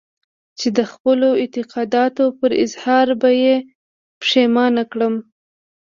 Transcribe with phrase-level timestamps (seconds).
[0.59, 3.55] چې د خپلو اعتقاداتو پر اظهار به يې
[4.21, 5.15] پښېمانه کړم.